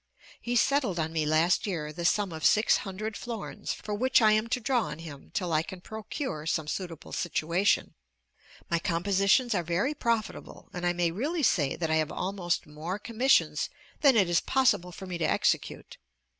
[0.41, 4.31] He settled on me last year the sum of six hundred florins, for which I
[4.31, 7.93] am to draw on him till I can procure some suitable situation.
[8.67, 12.97] My compositions are very profitable, and I may really say that I have almost more
[12.97, 13.69] commissions
[13.99, 15.97] than it is possible for me to execute.